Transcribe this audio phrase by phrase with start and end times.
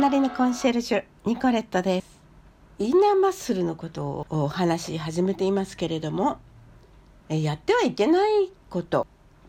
[0.00, 2.06] 隣のコンシェルジュニコレットです。
[2.78, 6.38] インナーマッスルのことをお話し始めていますけれども
[7.28, 9.06] やってはいけないこと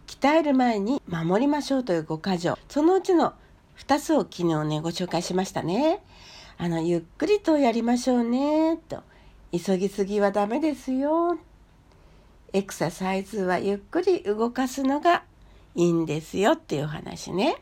[0.07, 2.57] 鍛える前に守りましょうという5箇条。
[2.67, 3.33] そのうちの
[3.77, 6.03] 2つを昨日ねご紹介しましたね。
[6.57, 9.03] あのゆっくりとやりましょうねと。
[9.57, 11.37] 急ぎすぎはダメですよ。
[12.51, 15.23] エクササイズはゆっくり動かすのが
[15.75, 17.55] いいんですよっていう話ね。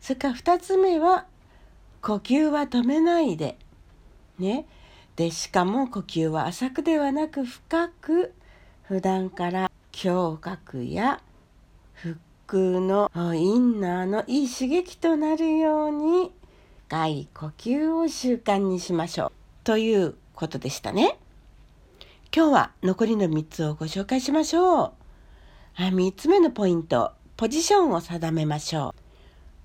[0.00, 1.26] それから2つ目は
[2.02, 3.58] 呼吸は止めないで。
[4.38, 4.66] ね。
[5.16, 8.32] で、しかも呼吸は浅くではなく深く、
[8.84, 11.20] 普段から胸郭や
[11.94, 16.32] 腹腔のインナーのいい刺激となるように、
[16.88, 19.32] 深い呼吸を習慣にしましょう。
[19.62, 21.18] ということでしたね。
[22.34, 24.92] 今日は残りの3つをご紹介しましょう。
[25.76, 28.99] 3つ目のポイント、ポジションを定めましょう。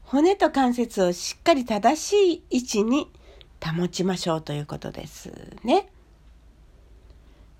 [0.08, 3.12] 骨と関節をしっかり正しい位置に
[3.64, 5.32] 保ちましょうということです
[5.64, 5.90] ね。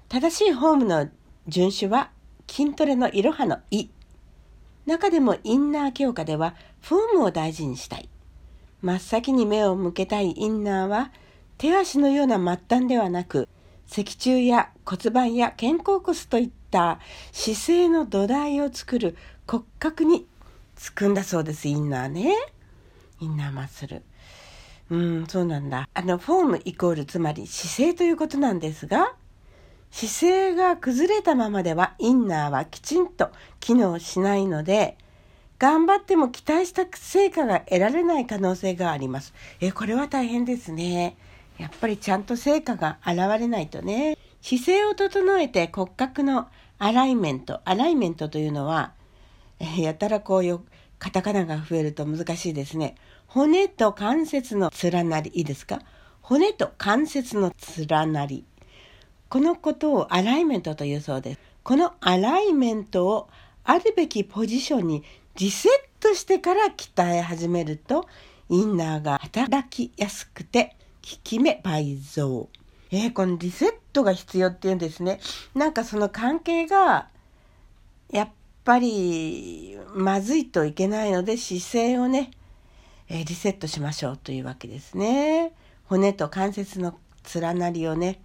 [0.10, 1.10] 正しいフォームの
[1.48, 2.12] 順守は
[2.48, 3.90] 筋トレのいろはのい。
[4.86, 8.08] 中でもインナー強化ではフォームを大事にしたい。
[8.82, 11.12] 真っ先に目を向けたいインナーは
[11.58, 13.50] 手足のような末端ではなく
[13.88, 17.00] 脊柱や骨盤や肩甲骨といった
[17.32, 20.28] 姿勢の土台を作る骨格に
[20.76, 22.36] つくんだそうです、インナーね。
[23.20, 24.04] インナーマッスル。
[24.90, 25.90] うん、そうなんだ。
[25.94, 29.16] あの、フォームイコールつまり姿勢ということなんですが、
[29.90, 34.98] 姿勢が崩れたままではインナーはきちんと機能しないので、
[35.58, 39.34] 頑張っても期待した成果が得られない可能性があります。
[39.62, 41.16] え、これは大変ですね。
[41.58, 44.18] やっぱりちゃんと成果が現れないとね。
[44.42, 47.62] 姿勢を整えて骨格のアライメント。
[47.64, 48.92] アライメントというのは、
[49.60, 50.64] えやたらこうよ、
[51.00, 52.96] カタカナが増えると難しいですね。
[53.28, 55.80] 骨と関節の連なり、いいですか？
[56.22, 57.54] 骨と関節の
[57.88, 58.46] 連なり。
[59.30, 61.40] このことをアライメントというそうです。
[61.64, 63.30] このアライメントを
[63.64, 65.04] あるべきポジションに
[65.36, 68.08] リセットしてから鍛え始めると、
[68.50, 72.50] インナーが働きやすくて、効き目倍増。
[72.92, 75.20] えー、このリセットが必要っていうんですね。
[75.54, 77.10] なんかその関係が、
[78.12, 78.30] やっ
[78.66, 82.32] ぱりまずいといけないので姿勢をね、
[83.08, 85.54] え、リセットしましょうというわけですね。
[85.86, 86.98] 骨と関節の
[87.36, 88.20] 連なりをね、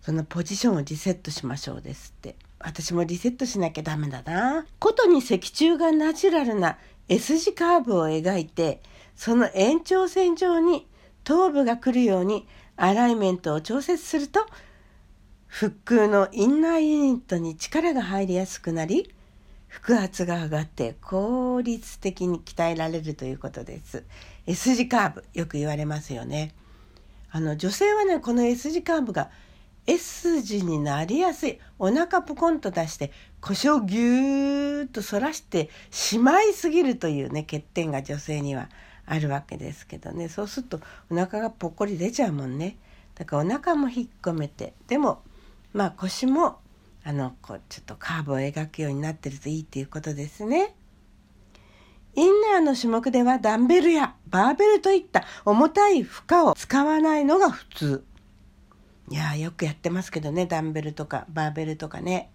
[0.00, 2.34] そのポジションをリセットしましょうですって。
[2.58, 4.66] 私もリセットしなきゃダメだな。
[4.80, 6.76] ことに脊柱がナチュラルな
[7.08, 8.82] S 字カーブを描いて、
[9.14, 10.88] その延長線上に
[11.22, 14.44] 頭部が来るようにアライメントを調節すると、
[15.46, 19.14] 腹腔のインナーユニットに力が入りやすくなり、
[19.68, 24.04] 腹圧が上がって効率的に鍛えられるということです。
[24.46, 26.54] S 字カーブよく言われますよね。
[27.30, 29.30] あの女性はねこの S 字カーブが
[29.86, 38.68] S 字になりやすいお腹ポコンと出して腰をぎゅーっと反らしてしまいすぎるというね欠点が女性には
[39.06, 40.80] あるわけですけどねそうすると
[41.10, 42.76] お腹がぽっこり出ちゃうもんね
[43.14, 45.22] だからお腹も引っ込めてでも
[45.72, 46.58] まあ腰も
[47.04, 50.74] あのこうちょっとカーブを描くようになってるといいっていうことですね。
[52.14, 58.04] インナーの種目ではダンベルやバーベルといった重たい負荷を使わないのが普通。
[59.10, 62.30] いやよくやってますけどね、ダンベルとかバーベルとかね。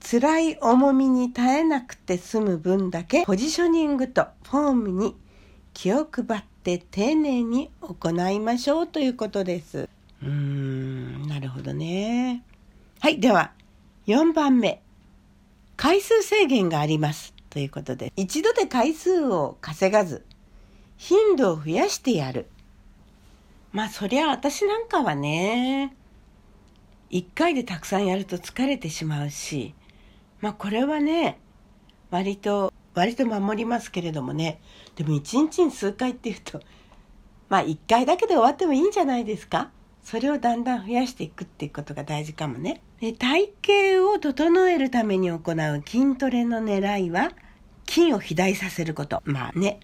[0.00, 5.16] 辛い重みに耐えなくて済む分だけポジショニングとフォームに
[5.72, 9.88] 気を配って丁寧に行いましょうということです。
[10.22, 12.44] うーん、なるほどね。
[13.04, 13.52] はい、では、
[14.06, 14.80] 4番目。
[15.76, 17.34] 回数制限があります。
[17.50, 20.24] ということで、一度で回数を稼がず、
[20.96, 22.46] 頻度を増やしてやる。
[23.72, 25.94] まあ、そりゃ私なんかはね、
[27.10, 29.74] 一回でたくさんやると疲れてしまうし、
[30.40, 31.38] まあ、これはね、
[32.10, 34.62] 割と、割と守りますけれどもね、
[34.96, 36.58] でも一日に数回っていうと、
[37.50, 39.70] まあ、一回だけで終わってもいいんじゃないですか？
[40.04, 42.82] それをだんだん増やしていくっていうことが大事かもね。
[43.00, 43.50] で体
[43.96, 47.32] 型を整えるために行う筋トレの狙いは
[47.88, 49.22] 筋を肥大させること。
[49.24, 49.80] まあね、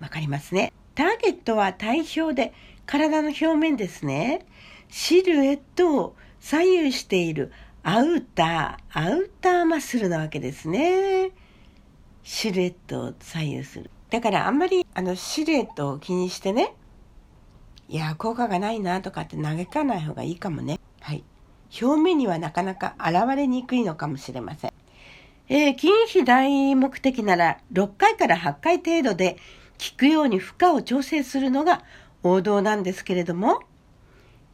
[0.00, 0.72] わかりますね。
[0.94, 2.52] ターゲットは体表で
[2.86, 4.46] 体の表面ですね。
[4.90, 7.50] シルエットを左右している
[7.82, 11.30] アウター、アウターマッスルなわけですね。
[12.22, 13.90] シルエットを左右する。
[14.10, 16.74] だからあんまりあのシルエットを気にしてね、
[17.88, 20.80] いや、効果がないなとかって嘆かない方がいいかもね。
[21.00, 21.24] はい。
[21.80, 24.72] 表面にはなかなか現れにくいのかもしれません。
[25.48, 29.36] えー、筋肥大目的なら6回から8回程度で
[29.78, 31.82] 効くように負荷を調整するのが
[32.22, 33.60] 王道なんですけれども、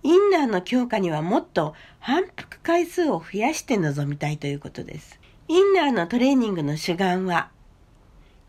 [0.02, 5.20] インナーの強化にはもっと反復回数を増やして臨みたいということです。
[5.46, 7.50] インナーのトレーニングの主眼は、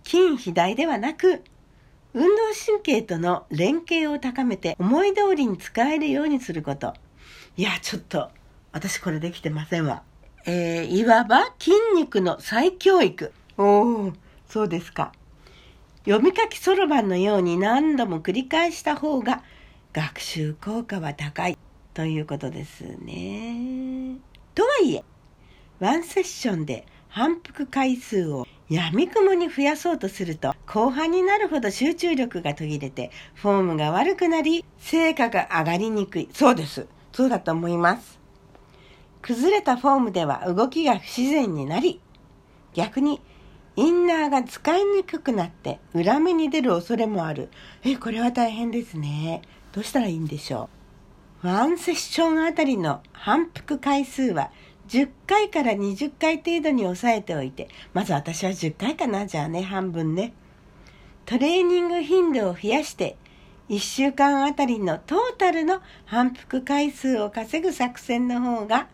[0.03, 1.43] 筋肥大ではなく、
[2.13, 6.93] 運動神経との連携を高めて思い通りに使えるようにすること。
[7.57, 8.29] いや、ちょっと、
[8.71, 10.03] 私これできてませんわ。
[10.45, 13.31] えー、いわば筋肉の再教育。
[13.57, 14.13] おお、
[14.47, 15.13] そうですか。
[16.05, 19.43] 読み書きそろばんのように何度も繰り返した方が
[19.93, 21.57] 学習効果は高い
[21.93, 24.17] ということですね。
[24.55, 25.03] とはいえ、
[25.79, 36.29] ワンセッションで反復回数を闇雲に増やそうとすると後半になるほど集中力が途切れてフォームが悪くなり成果が上がりにくい。
[36.31, 36.87] そうです。
[37.11, 38.17] そうだと思います。
[39.21, 41.99] 崩れたフォームでは動きが不自然になり
[42.73, 43.19] 逆に
[43.75, 47.49] インナーが使いにくくなって裏目に出る恐れもある。
[47.83, 49.41] え、これは大変ですね。
[49.73, 50.69] どうしたらいいんでしょ
[51.43, 51.47] う。
[51.47, 54.51] ワンセッションあたりの反復回数は
[54.91, 60.33] 10回から20回程度に抑えておいて、まず私は10回かな、じゃあね、半分ね。
[61.25, 63.15] トレーニング頻度を増やして、
[63.69, 68.89] 1週間あたりのトータルの反復回数を稼ぐ作戦の方が、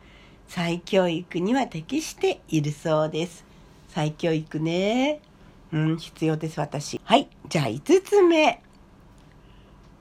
[0.48, 3.44] 再教育には適しているそうです。
[3.88, 5.20] 再教育ね。
[5.72, 7.02] うん、必要です、私。
[7.04, 7.28] はい。
[7.50, 8.62] じゃあ、5つ目。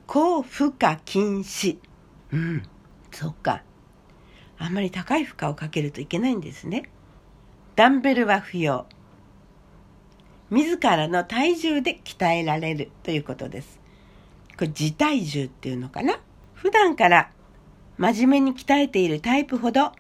[0.06, 1.78] 高負荷禁止。
[2.32, 2.62] うん、
[3.10, 3.62] そっか。
[4.58, 6.88] あんまり高い負荷をかけるといけないんですね。
[7.75, 8.87] ダンベルは不要。
[10.50, 13.79] 自らの体重で鍛えられるということです。
[14.56, 16.19] これ自体重っていうのかな？
[16.55, 17.31] 普段から
[17.99, 19.93] 真面目に鍛えているタイプほど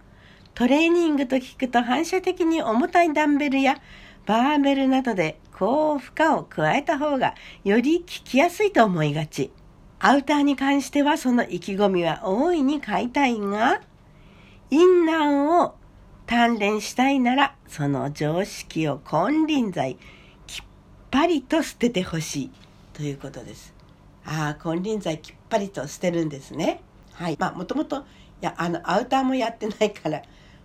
[0.54, 3.76] トレーニングと聞くと反射的に重たいダンベルや
[4.24, 9.50] バーベルなどで高負荷を加えた方がより効きやすいと思いがち。
[9.98, 13.80] アウターに関してはその意気込みは大いに買いたいが、
[14.70, 15.74] インナーを
[16.26, 19.96] 鍛錬したいなら、その常識を金輪際、
[20.46, 20.64] きっ
[21.10, 22.50] ぱりと捨ててほしい
[22.92, 23.72] ということです。
[24.24, 26.80] ああ、金輪際きっぱりと捨てるんですね。
[27.12, 27.36] はい。
[27.38, 28.02] まあ、もともと、い
[28.40, 30.22] や、あの、アウターもやってないから、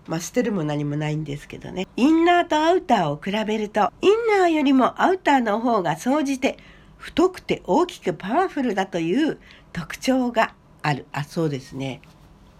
[0.07, 1.87] まあ、捨てるも何もないんですけどね。
[1.95, 6.57] インナーとアウターを比べると、インナーよりもアウターの方が総じて
[6.97, 9.39] 太くて大きくパワフルだという
[9.73, 11.05] 特徴がある。
[11.11, 12.01] あ、そうですね。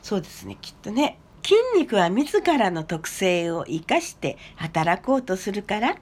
[0.04, 1.18] そうですね、きっとね。
[1.44, 5.98] 筋肉は自らの特性を生かして働こうとするから、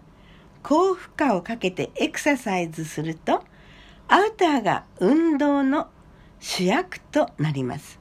[0.63, 3.43] 高負荷をかけてエクササイズすると、
[4.07, 5.87] アウターが運動の
[6.39, 7.99] 主役となります。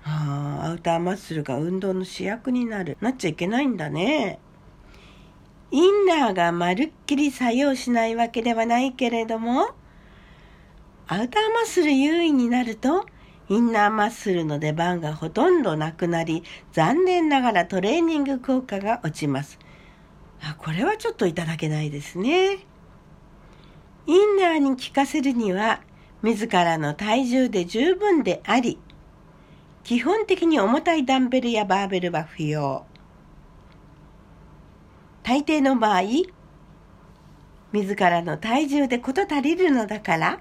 [0.00, 2.96] はあ、アウターマッスルが運動の主役になる。
[3.00, 4.38] なっちゃいけないんだね。
[5.70, 9.70] インナーがまるっきり作用しないわけではないけれども、
[11.06, 13.06] アウターマッスル優位になると、
[13.52, 19.58] インナーマッスルの出番がほとんどなくなり、残念ながらトレーニング効果が落ちます。
[20.40, 22.60] あこれはちょっといただけないですね。
[24.06, 25.82] インナーに効かせるには、
[26.22, 28.78] 自らの体重で十分であり、
[29.84, 32.86] 基本的に重たいダンベルやバーベルは不要。
[35.24, 36.04] 大抵の場合、
[37.72, 40.40] 自らの体重で事足りるのだから、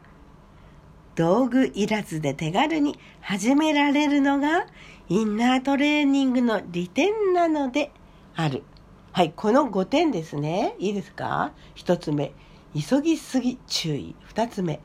[1.16, 4.66] 道具いらずで手軽に始められるのが
[5.10, 7.92] インナートレーニングの利点なので
[8.36, 8.64] ある。
[9.12, 10.76] はい、この5点ですね。
[10.80, 12.32] いいですか ?1 つ目、
[12.74, 14.16] 急ぎすぎ注意。
[14.34, 14.80] 2つ目、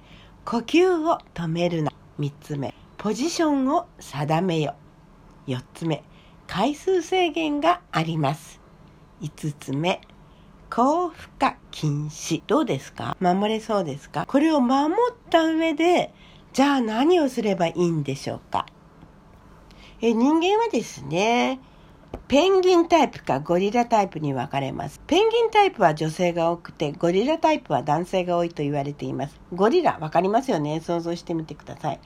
[0.45, 1.93] 呼吸を止めるな。
[2.19, 4.75] 3つ目、ポジションを定めよ。
[5.47, 6.03] 4つ目、
[6.49, 8.61] 回数制限があります。
[9.23, 10.01] 5つ目、
[10.69, 12.43] 高負荷禁止。
[12.47, 13.17] どうですか？
[13.21, 14.27] 守れそうですか？
[14.27, 16.13] これを守った上で、
[16.53, 18.67] じゃあ何をすればいいんでしょうか？
[20.01, 21.61] え人間はですね、
[22.29, 25.01] ペンギンタイプかゴリラタイプに分かれます。
[25.07, 29.41] ペンギンタイプは女性が多くて、ゴリラタイプは男性が多いと言われています。
[29.53, 30.81] ゴリラ、分かりますよね？
[30.81, 32.01] 想像してみてください。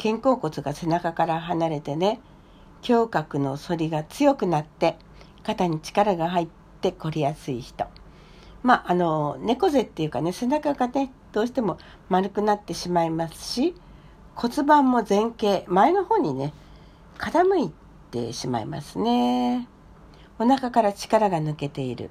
[0.00, 2.20] 肩甲骨が背中から離れてね
[2.88, 4.96] 胸郭の反りが強くなって
[5.42, 6.48] 肩に力が入っ
[6.80, 7.86] て凝りやすい人
[8.62, 13.74] まああの猫背っていうかね背中がねどうしても丸くなってしまいますし
[14.34, 16.52] 骨盤も前傾前の方にね
[17.18, 17.72] 傾い
[18.10, 19.68] てしまいますね。
[20.38, 22.10] お腹から力が抜けている。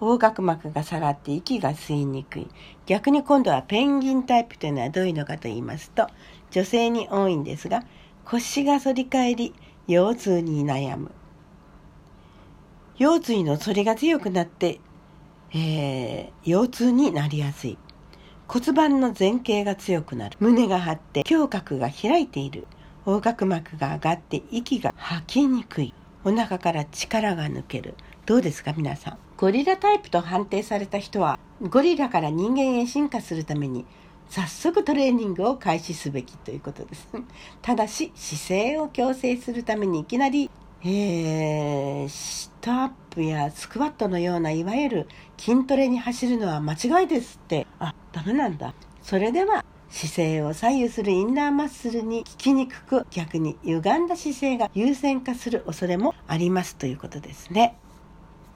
[0.00, 2.48] 横隔膜が下がって息が吸いにくい。
[2.86, 6.06] 逆に今度はペンギンタイプというのはどういうのかと言いますと
[6.50, 7.84] 女性に多いんですが
[8.24, 9.54] 腰が反り返り
[9.86, 11.10] 腰痛に悩む。
[12.98, 14.80] 腰椎の反りが強くなって、
[15.52, 17.78] えー、腰痛になりやすい。
[18.46, 20.36] 骨盤の前傾が強くなる。
[20.40, 22.66] 胸が張って胸郭が開いている。
[23.06, 25.94] 横隔膜が上がって息が吐きにくい。
[26.24, 27.94] お腹から力が抜ける。
[28.26, 29.18] どうですか皆さん？
[29.38, 33.86] ゴリラタイプと判定された人はゴリラから人間へ進化するために
[34.28, 37.08] 早速トレーニングを開始すべきということです。
[37.62, 40.50] ただし姿勢を矯正するためにいきなり
[40.84, 57.76] えー、シットアップやスクワットのようないわゆる筋トレに走るのは間違いですってあダメなんだそれでは姿勢を左右するインナーマッスルに効きにくく逆に歪んだ姿勢が優先化する恐れもありますということですね。